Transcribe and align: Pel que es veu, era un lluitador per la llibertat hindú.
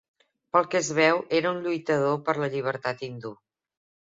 Pel 0.55 0.63
que 0.71 0.79
es 0.79 0.87
veu, 0.99 1.21
era 1.41 1.51
un 1.57 1.61
lluitador 1.65 2.17
per 2.31 2.35
la 2.45 2.51
llibertat 2.55 3.07
hindú. 3.09 3.37